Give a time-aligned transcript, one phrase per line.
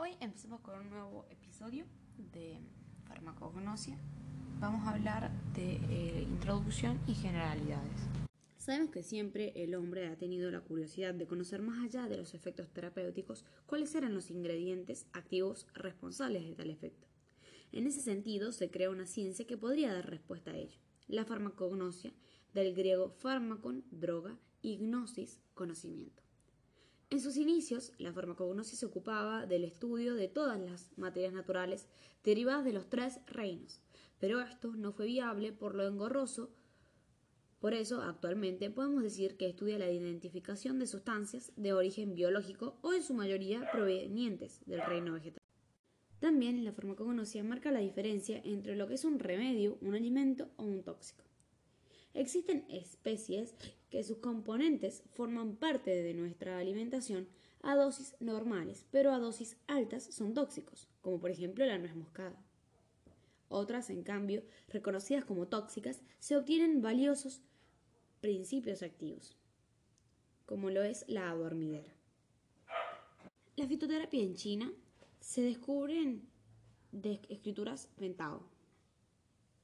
[0.00, 1.84] Hoy empezamos con un nuevo episodio
[2.32, 2.60] de
[3.08, 3.98] farmacognosia.
[4.60, 8.06] Vamos a hablar de eh, introducción y generalidades.
[8.58, 12.32] Sabemos que siempre el hombre ha tenido la curiosidad de conocer más allá de los
[12.34, 17.08] efectos terapéuticos cuáles eran los ingredientes activos responsables de tal efecto.
[17.72, 22.12] En ese sentido, se crea una ciencia que podría dar respuesta a ello, la farmacognosia,
[22.54, 26.27] del griego fármacon, droga, y gnosis, conocimiento.
[27.10, 31.88] En sus inicios, la farmacognosis se ocupaba del estudio de todas las materias naturales
[32.22, 33.80] derivadas de los tres reinos,
[34.18, 36.50] pero esto no fue viable por lo engorroso.
[37.60, 42.92] Por eso, actualmente podemos decir que estudia la identificación de sustancias de origen biológico o
[42.92, 45.42] en su mayoría provenientes del reino vegetal.
[46.20, 50.64] También la farmacognosia marca la diferencia entre lo que es un remedio, un alimento o
[50.64, 51.24] un tóxico.
[52.12, 53.54] Existen especies
[53.90, 57.28] que sus componentes forman parte de nuestra alimentación
[57.62, 62.44] a dosis normales, pero a dosis altas son tóxicos, como por ejemplo la nuez moscada.
[63.48, 67.40] Otras, en cambio, reconocidas como tóxicas, se obtienen valiosos
[68.20, 69.36] principios activos,
[70.44, 71.94] como lo es la adormidera.
[73.56, 74.72] La fitoterapia en China
[75.20, 76.28] se descubre en
[76.92, 78.48] de escrituras Pentao.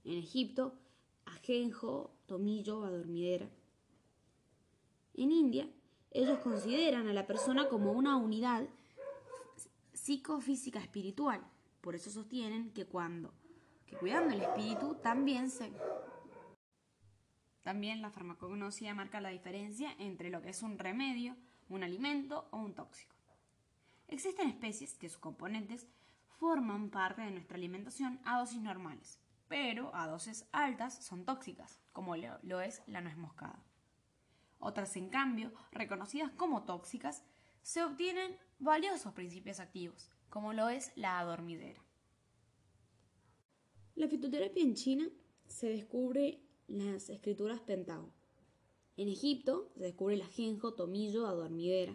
[0.05, 0.79] En Egipto
[1.25, 3.51] ajenjo, tomillo, adormidera.
[5.15, 5.69] En India,
[6.11, 8.67] ellos consideran a la persona como una unidad
[9.93, 11.41] psicofísica espiritual.
[11.81, 13.33] Por eso sostienen que cuando
[13.87, 15.73] que cuidando el espíritu también se
[17.63, 21.35] también la farmacognosia marca la diferencia entre lo que es un remedio,
[21.71, 23.17] un alimento o un tóxico.
[24.09, 25.87] Existen especies que sus componentes
[26.39, 32.17] forman parte de nuestra alimentación a dosis normales, pero a dosis altas son tóxicas, como
[32.17, 33.65] lo es la nuez moscada.
[34.65, 37.23] Otras, en cambio, reconocidas como tóxicas,
[37.61, 41.85] se obtienen valiosos principios activos, como lo es la adormidera.
[43.95, 45.11] La fitoterapia en China
[45.47, 48.11] se descubre las escrituras Pentao.
[48.97, 51.95] En Egipto se descubre el ajenjo, tomillo, adormidera.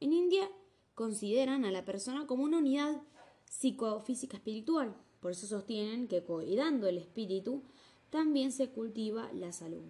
[0.00, 0.50] En India
[0.96, 3.00] consideran a la persona como una unidad
[3.44, 7.62] psicofísica espiritual, por eso sostienen que cuidando el espíritu
[8.10, 9.84] también se cultiva la salud.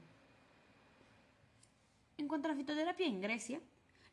[2.20, 3.62] En cuanto a la fitoterapia en Grecia,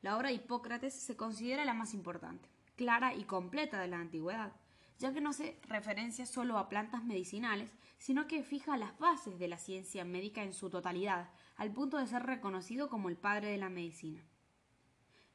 [0.01, 2.47] la obra de Hipócrates se considera la más importante,
[2.77, 4.53] clara y completa de la antigüedad,
[4.97, 9.49] ya que no se referencia solo a plantas medicinales, sino que fija las bases de
[9.49, 13.57] la ciencia médica en su totalidad, al punto de ser reconocido como el padre de
[13.57, 14.23] la medicina.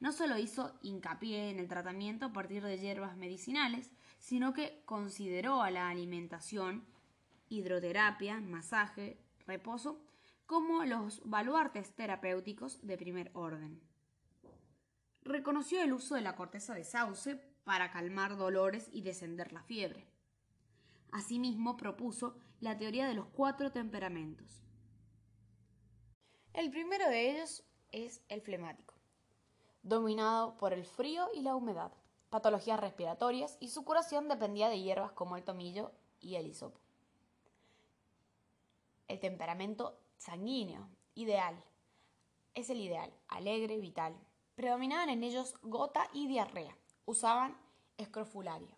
[0.00, 5.60] No solo hizo hincapié en el tratamiento a partir de hierbas medicinales, sino que consideró
[5.60, 6.86] a la alimentación,
[7.50, 10.00] hidroterapia, masaje, reposo,
[10.46, 13.80] como los baluartes terapéuticos de primer orden.
[15.22, 20.06] Reconoció el uso de la corteza de sauce para calmar dolores y descender la fiebre.
[21.12, 24.62] Asimismo, propuso la teoría de los cuatro temperamentos.
[26.52, 28.92] El primero de ellos es el flemático
[29.82, 31.92] dominado por el frío y la humedad,
[32.30, 36.80] patologías respiratorias y su curación dependía de hierbas como el tomillo y el hisopo.
[39.08, 41.60] El temperamento sanguíneo, ideal,
[42.54, 44.14] es el ideal, alegre, vital.
[44.54, 46.76] Predominaban en ellos gota y diarrea.
[47.06, 47.56] Usaban
[47.96, 48.76] escrofulario.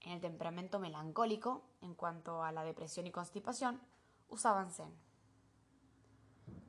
[0.00, 3.80] En el temperamento melancólico, en cuanto a la depresión y constipación,
[4.28, 4.92] usaban zen.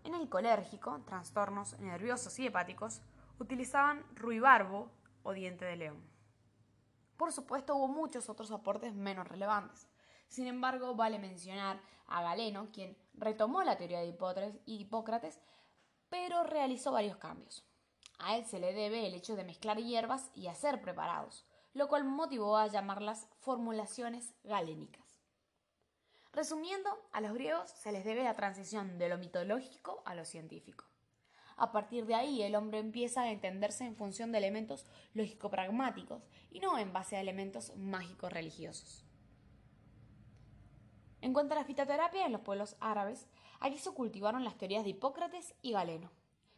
[0.04, 3.02] En el colérgico, trastornos nerviosos y hepáticos,
[3.40, 4.90] utilizaban ruibarbo
[5.24, 6.04] o diente de león.
[7.16, 9.88] Por supuesto, hubo muchos otros aportes menos relevantes.
[10.28, 14.16] Sin embargo, vale mencionar a Galeno, quien retomó la teoría de
[14.66, 15.40] Hipócrates,
[16.10, 17.66] pero realizó varios cambios.
[18.20, 22.04] A él se le debe el hecho de mezclar hierbas y hacer preparados, lo cual
[22.04, 25.04] motivó a llamarlas formulaciones galénicas.
[26.32, 30.86] Resumiendo, a los griegos se les debe la transición de lo mitológico a lo científico.
[31.58, 36.60] A partir de ahí, el hombre empieza a entenderse en función de elementos lógico-pragmáticos y
[36.60, 39.03] no en base a elementos mágicos religiosos.
[41.24, 43.30] En cuanto a la fitoterapia en los pueblos árabes,
[43.62, 46.12] aquí se cultivaron las teorías de Hipócrates y Galeno.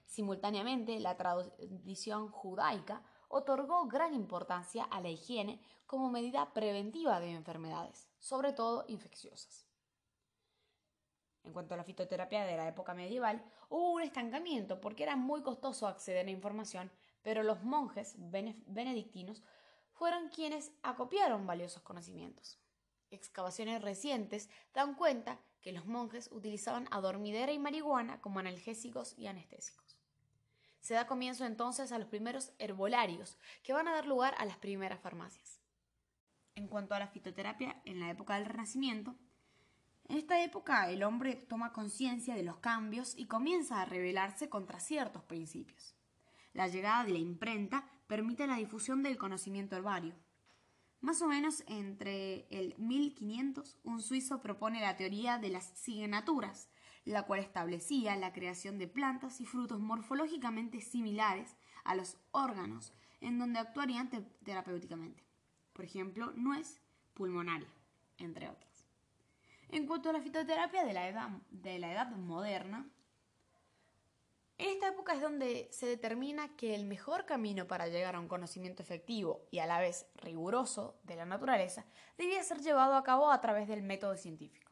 [0.08, 8.10] Simultáneamente, la tradición judaica otorgó gran importancia a la higiene como medida preventiva de enfermedades,
[8.18, 9.68] sobre todo infecciosas.
[11.44, 15.44] En cuanto a la fitoterapia de la época medieval, hubo un estancamiento porque era muy
[15.44, 16.92] costoso acceder a información,
[17.22, 19.44] pero los monjes benedictinos
[19.92, 22.65] fueron quienes acopiaron valiosos conocimientos.
[23.12, 29.98] Excavaciones recientes dan cuenta que los monjes utilizaban adormidera y marihuana como analgésicos y anestésicos.
[30.80, 34.57] Se da comienzo entonces a los primeros herbolarios, que van a dar lugar a las
[34.57, 35.60] primeras farmacias.
[36.54, 39.16] En cuanto a la fitoterapia en la época del Renacimiento,
[40.08, 44.80] en esta época el hombre toma conciencia de los cambios y comienza a rebelarse contra
[44.80, 45.96] ciertos principios.
[46.54, 50.16] La llegada de la imprenta permite la difusión del conocimiento herbario.
[51.02, 56.70] Más o menos entre el 1500, un suizo propone la teoría de las signaturas,
[57.04, 63.38] la cual establecía la creación de plantas y frutos morfológicamente similares a los órganos en
[63.38, 64.10] donde actuarían
[64.44, 65.24] terapéuticamente.
[65.74, 66.82] Por ejemplo, nuez
[67.14, 67.70] pulmonaria,
[68.18, 68.88] entre otras.
[69.70, 72.90] En cuanto a la fitoterapia de la edad, moderna,
[74.57, 78.28] en esta época es donde se determina que el mejor camino para llegar a un
[78.28, 81.86] conocimiento efectivo y a la vez riguroso de la naturaleza
[82.18, 84.72] debía ser llevado a cabo a través del método científico.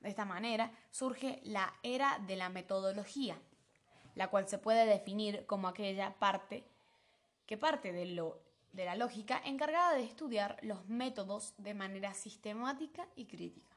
[0.00, 3.40] De esta manera surge la era de la metodología,
[4.14, 6.64] la cual se puede definir como aquella parte
[7.46, 8.04] que parte de,
[8.84, 13.71] la lógica encargada de estudiar los métodos de manera sistemática y crítica.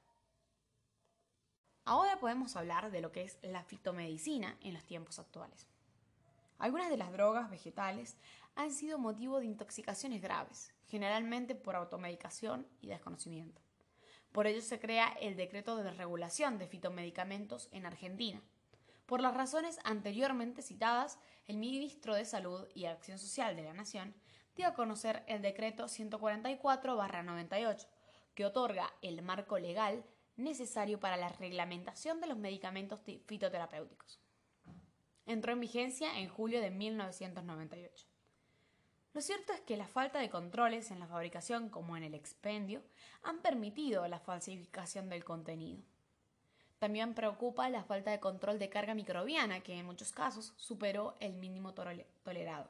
[1.88, 5.68] Ahora podemos hablar de lo que es la fitomedicina en los tiempos actuales.
[6.58, 8.18] Algunas de las drogas vegetales
[8.56, 13.62] han sido motivo de intoxicaciones graves, generalmente por automedicación y desconocimiento.
[14.32, 18.42] Por ello se crea el decreto de regulación de fitomedicamentos en Argentina.
[19.06, 24.16] Por las razones anteriormente citadas, el ministro de Salud y Acción Social de la Nación
[24.56, 27.86] dio a conocer el decreto 144-98,
[28.34, 30.04] que otorga el marco legal
[30.38, 34.20] necesario para la reglamentación de los medicamentos fitoterapéuticos.
[35.26, 38.08] Entró en vigencia en julio de 1998.
[39.14, 42.82] Lo cierto es que la falta de controles en la fabricación como en el expendio
[43.24, 45.82] han permitido la falsificación del contenido.
[46.80, 51.34] También preocupa la falta de control de carga microbiana, que en muchos casos superó el
[51.34, 52.70] mínimo tolerado.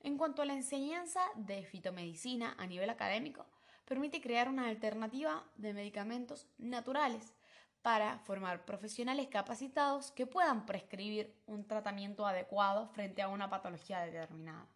[0.00, 3.46] En cuanto a la enseñanza de fitomedicina a nivel académico,
[3.84, 7.34] permite crear una alternativa de medicamentos naturales
[7.82, 14.66] para formar profesionales capacitados que puedan prescribir un tratamiento adecuado frente a una patología determinada.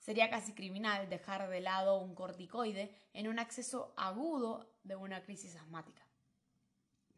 [0.00, 5.56] Sería casi criminal dejar de lado un corticoide en un acceso agudo de una crisis
[5.56, 6.02] asmática.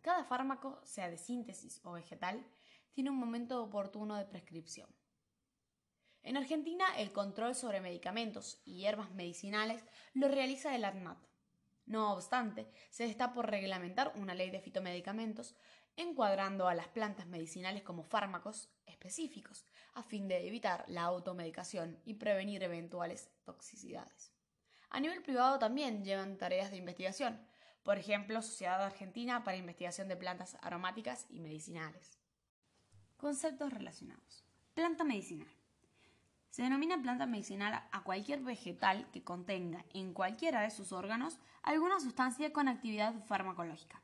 [0.03, 2.47] Cada fármaco, sea de síntesis o vegetal,
[2.93, 4.89] tiene un momento oportuno de prescripción.
[6.27, 11.25] En Argentina, el control sobre medicamentos y hierbas medicinales lo realiza el ADMAT.
[11.85, 15.55] No obstante, se está por reglamentar una ley de fitomedicamentos
[15.95, 19.65] encuadrando a las plantas medicinales como fármacos específicos,
[19.95, 24.33] a fin de evitar la automedicación y prevenir eventuales toxicidades.
[24.91, 27.41] A nivel privado también llevan tareas de investigación,
[27.85, 32.19] por ejemplo, Sociedad Argentina para Investigación de Plantas Aromáticas y Medicinales.
[33.17, 34.45] Conceptos relacionados.
[34.75, 35.56] Planta medicinal.
[36.57, 42.01] Se denomina planta medicinal a cualquier vegetal que contenga en cualquiera de sus órganos alguna
[42.01, 44.01] sustancia con actividad farmacológica.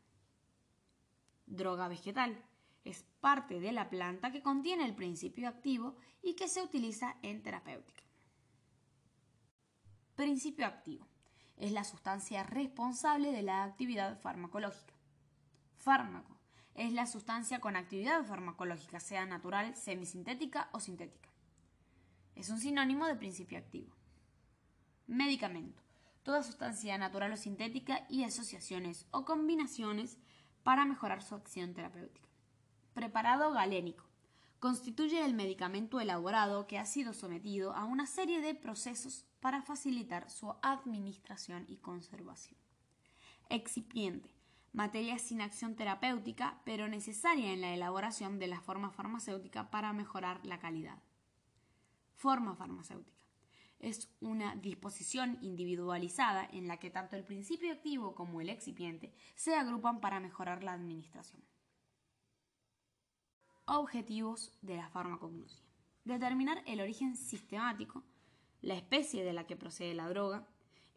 [1.46, 2.37] Droga vegetal
[2.84, 7.43] es parte de la planta que contiene el principio activo y que se utiliza en
[7.43, 8.02] terapéutica.
[10.14, 11.06] Principio activo
[11.56, 14.93] es la sustancia responsable de la actividad farmacológica.
[15.78, 16.37] Fármaco
[16.75, 21.31] es la sustancia con actividad farmacológica, sea natural, semisintética o sintética.
[22.43, 23.94] Es un sinónimo de principio activo.
[25.06, 25.81] Medicamento.
[26.25, 30.19] Toda sustancia natural o sintética y asociaciones o combinaciones
[30.65, 32.29] para mejorar su acción terapéutica.
[32.94, 34.06] Preparado galénico.
[34.58, 40.29] Constituye el medicamento elaborado que ha sido sometido a una serie de procesos para facilitar
[40.29, 42.58] su administración y conservación.
[43.51, 44.34] Excipiente.
[44.72, 50.44] Materia sin acción terapéutica, pero necesaria en la elaboración de la forma farmacéutica para mejorar
[50.44, 50.99] la calidad
[52.22, 53.26] forma farmacéutica.
[53.81, 59.56] Es una disposición individualizada en la que tanto el principio activo como el excipiente se
[59.56, 61.43] agrupan para mejorar la administración.
[63.64, 65.64] Objetivos de la farmacognosia.
[66.05, 68.05] Determinar el origen sistemático,
[68.60, 70.46] la especie de la que procede la droga,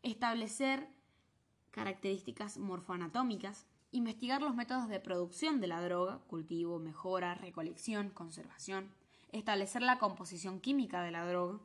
[0.03, 0.87] establecer
[1.71, 8.91] características morfoanatómicas, investigar los métodos de producción de la droga, cultivo, mejora, recolección, conservación,
[9.39, 11.59] establecer la composición química de la droga,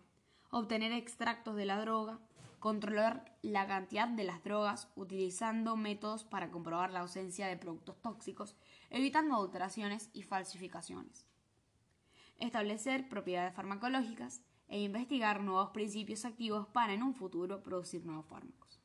[0.50, 2.18] obtener extractos de la droga,
[2.58, 8.56] controlar la cantidad de las drogas utilizando métodos para comprobar la ausencia de productos tóxicos,
[8.90, 11.26] evitando adulteraciones y falsificaciones.
[12.38, 18.80] Establecer propiedades farmacológicas e investigar nuevos principios activos para en un futuro producir nuevos fármacos.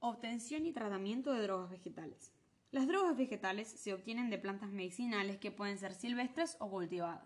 [0.00, 2.34] Obtención y tratamiento de drogas vegetales.
[2.74, 7.22] Las drogas vegetales se obtienen de plantas medicinales que pueden ser silvestres o cultivadas.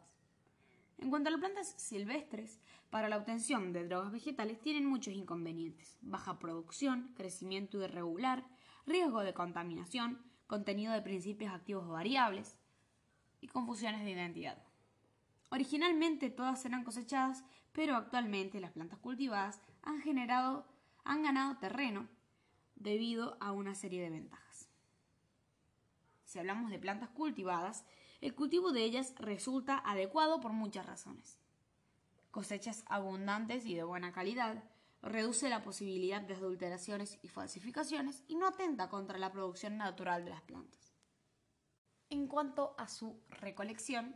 [0.99, 5.97] En cuanto a las plantas silvestres, para la obtención de drogas vegetales tienen muchos inconvenientes.
[6.03, 8.45] Baja producción, crecimiento irregular,
[8.85, 12.59] riesgo de contaminación, contenido de principios activos variables
[13.41, 14.63] y confusiones de identidad.
[15.49, 20.69] Originalmente todas eran cosechadas, pero actualmente las plantas cultivadas han generado,
[21.05, 22.07] han ganado terreno
[22.77, 24.48] debido a una serie de ventajas.
[26.29, 27.87] Si hablamos de plantas cultivadas,
[28.21, 31.39] el cultivo de ellas resulta adecuado por muchas razones.
[32.31, 34.63] Cosechas abundantes y de buena calidad,
[35.01, 40.31] reduce la posibilidad de adulteraciones y falsificaciones y no atenta contra la producción natural de
[40.33, 40.93] las plantas.
[42.11, 44.15] En cuanto a su recolección,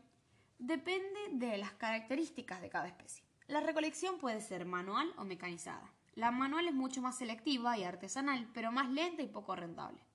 [0.59, 3.25] depende de las características de cada especie.
[3.47, 5.90] La recolección puede ser manual o mecanizada.
[6.12, 10.12] La manual es mucho más selectiva y artesanal, pero más lenta y poco rentable.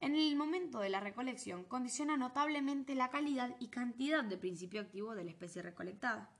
[0.00, 5.14] En el momento de la recolección condiciona notablemente la calidad y cantidad de principio activo
[5.14, 6.30] de la especie recolectada.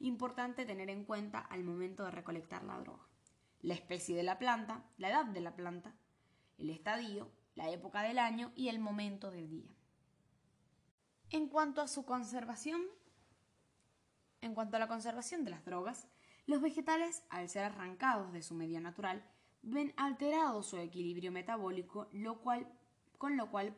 [0.00, 3.06] Importante tener en cuenta al momento de recolectar la droga.
[3.62, 5.94] La especie de la planta, la edad de la planta,
[6.58, 9.70] el estadio, la época del año y el momento del día.
[11.30, 12.82] En cuanto a su conservación,
[14.40, 16.08] en cuanto a la conservación de las drogas,
[16.46, 19.24] los vegetales, al ser arrancados de su medio natural,
[19.62, 22.68] ven alterado su equilibrio metabólico, lo cual
[23.24, 23.74] con lo cual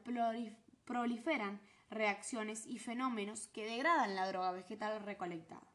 [0.84, 5.72] proliferan reacciones y fenómenos que degradan la droga vegetal recolectada.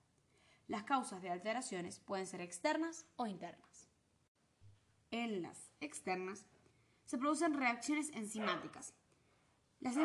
[0.67, 3.87] Las causas de alteraciones pueden ser externas o internas.
[5.09, 6.45] En las externas
[7.05, 8.93] se producen reacciones enzimáticas.
[9.79, 9.95] Las,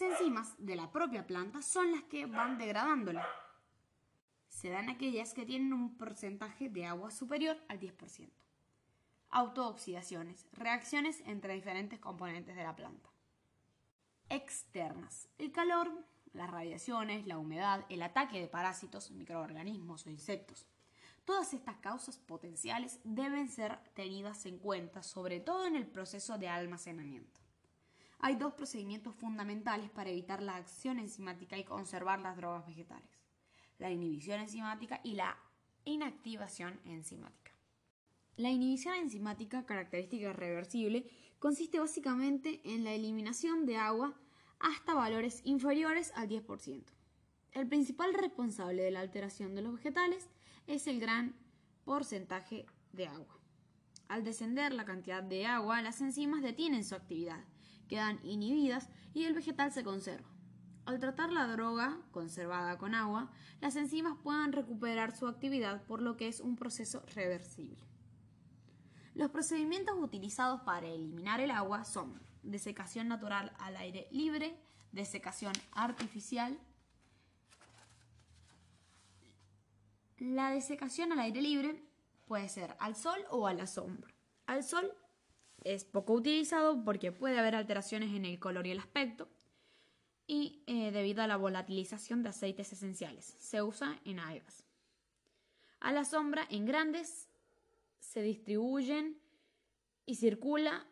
[0.00, 3.26] enzimas de la propia planta son las que van degradándola.
[4.46, 8.30] Se dan aquellas que tienen un porcentaje de agua superior al 10%.
[9.30, 13.15] Autooxidaciones, reacciones entre diferentes componentes de la planta
[14.28, 15.28] externas.
[15.38, 15.90] El calor,
[16.32, 20.66] las radiaciones, la humedad, el ataque de parásitos, microorganismos o insectos.
[21.24, 26.48] Todas estas causas potenciales deben ser tenidas en cuenta, sobre todo en el proceso de
[26.48, 27.40] almacenamiento.
[28.18, 33.10] Hay dos procedimientos fundamentales para evitar la acción enzimática y conservar las drogas vegetales.
[33.78, 35.36] La inhibición enzimática y la
[35.84, 37.52] inactivación enzimática.
[38.36, 44.14] La inhibición enzimática, característica reversible, consiste básicamente en la eliminación de agua
[44.58, 46.84] hasta valores inferiores al 10%.
[47.52, 50.28] El principal responsable de la alteración de los vegetales
[50.66, 51.34] es el gran
[51.84, 53.38] porcentaje de agua.
[54.08, 57.44] Al descender la cantidad de agua, las enzimas detienen su actividad,
[57.88, 60.28] quedan inhibidas y el vegetal se conserva.
[60.84, 66.16] Al tratar la droga conservada con agua, las enzimas pueden recuperar su actividad por lo
[66.16, 67.78] que es un proceso reversible.
[69.16, 74.60] Los procedimientos utilizados para eliminar el agua son desecación natural al aire libre,
[74.92, 76.60] desecación artificial.
[80.18, 81.82] La desecación al aire libre
[82.26, 84.12] puede ser al sol o a la sombra.
[84.44, 84.92] Al sol
[85.64, 89.30] es poco utilizado porque puede haber alteraciones en el color y el aspecto
[90.26, 93.34] y eh, debido a la volatilización de aceites esenciales.
[93.38, 94.62] Se usa en algas.
[95.80, 97.30] A la sombra en grandes
[97.98, 99.20] se distribuyen
[100.04, 100.86] y circula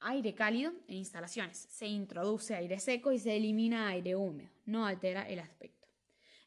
[0.00, 1.56] aire cálido en instalaciones.
[1.56, 4.50] Se introduce aire seco y se elimina aire húmedo.
[4.64, 5.88] No altera el aspecto.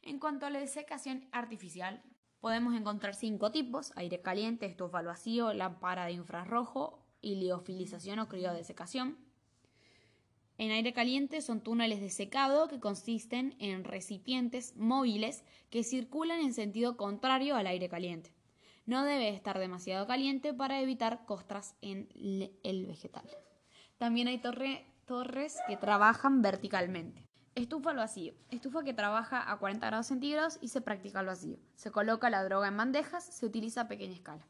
[0.02, 2.02] En cuanto a la desecación artificial,
[2.40, 8.28] podemos encontrar cinco tipos: aire caliente, estufa al vacío, lámpara de infrarrojo y liofilización o
[8.28, 9.18] criodesecación.
[10.58, 16.54] En aire caliente son túneles de secado que consisten en recipientes móviles que circulan en
[16.54, 18.34] sentido contrario al aire caliente.
[18.90, 22.10] No debe estar demasiado caliente para evitar costras en
[22.64, 23.30] el vegetal.
[24.00, 27.24] También hay torres que trabajan verticalmente.
[27.54, 28.34] Estufa al vacío.
[28.50, 31.60] Estufa que trabaja a 40 grados centígrados y se practica al vacío.
[31.76, 34.48] Se coloca la droga en bandejas, se utiliza a pequeña escala.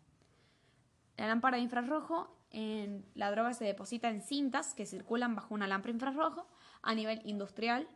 [1.18, 5.68] La lámpara de infrarrojo, en, la droga se deposita en cintas que circulan bajo una
[5.68, 6.48] lámpara infrarrojo
[6.82, 7.90] a nivel industrial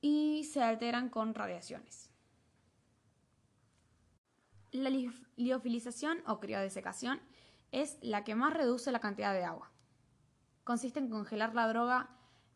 [0.00, 2.07] y se alteran con radiaciones.
[4.70, 4.90] La
[5.36, 7.20] liofilización o criodesecación
[7.72, 9.70] es la que más reduce la cantidad de agua.
[10.64, 12.10] Consiste en congelar la droga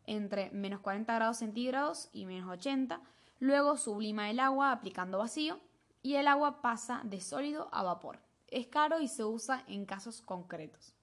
[0.05, 3.01] entre menos 40 grados centígrados y menos 80,
[3.39, 5.59] luego sublima el agua aplicando vacío
[6.03, 8.19] y el agua pasa de sólido a vapor.
[8.47, 10.93] Es caro y se usa en casos concretos.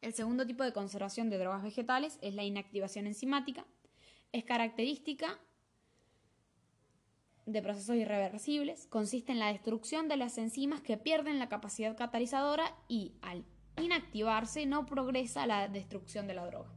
[0.00, 3.66] El segundo tipo de conservación de drogas vegetales es la inactivación enzimática.
[4.32, 5.38] Es característica
[7.48, 12.74] de procesos irreversibles consiste en la destrucción de las enzimas que pierden la capacidad catalizadora
[12.88, 13.44] y, al
[13.78, 16.70] inactivarse no progresa la destrucción de la droga.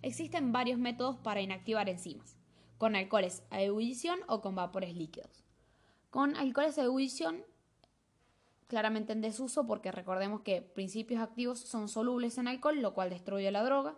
[0.00, 2.38] Existen varios métodos para inactivar enzimas,
[2.78, 5.44] con alcoholes a ebullición o con vapores líquidos.
[6.10, 7.44] Con alcoholes a ebullición,
[8.66, 13.50] claramente en desuso porque recordemos que principios activos son solubles en alcohol, lo cual destruye
[13.50, 13.96] la droga.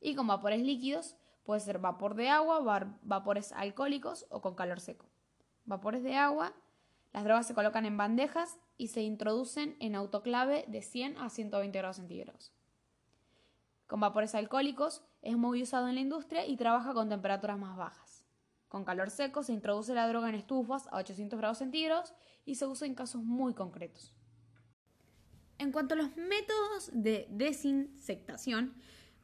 [0.00, 5.06] Y con vapores líquidos puede ser vapor de agua, vapores alcohólicos o con calor seco.
[5.66, 6.54] Vapores de agua,
[7.12, 11.76] las drogas se colocan en bandejas y se introducen en autoclave de 100 a 120
[11.76, 12.52] grados centígrados.
[13.86, 18.24] Con vapores alcohólicos es muy usado en la industria y trabaja con temperaturas más bajas.
[18.68, 22.66] Con calor seco se introduce la droga en estufas a 800 grados centígrados y se
[22.66, 24.14] usa en casos muy concretos.
[25.58, 28.74] En cuanto a los métodos de desinsectación,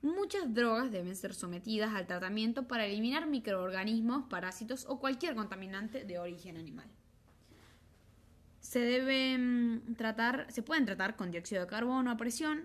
[0.02, 6.18] muchas drogas deben ser sometidas al tratamiento para eliminar microorganismos, parásitos o cualquier contaminante de
[6.18, 6.88] origen animal.
[8.60, 9.04] Se
[9.96, 12.64] tratar, se pueden tratar con dióxido de carbono a presión,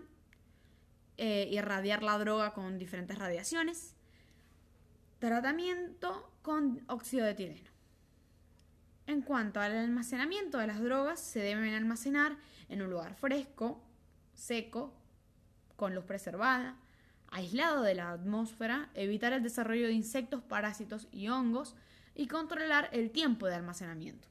[1.17, 3.95] eh, irradiar la droga con diferentes radiaciones,
[5.19, 7.71] tratamiento con óxido de etileno.
[9.07, 12.37] En cuanto al almacenamiento de las drogas, se deben almacenar
[12.69, 13.81] en un lugar fresco,
[14.33, 14.93] seco,
[15.75, 16.77] con luz preservada,
[17.31, 21.75] aislado de la atmósfera, evitar el desarrollo de insectos, parásitos y hongos
[22.15, 24.27] y controlar el tiempo de almacenamiento.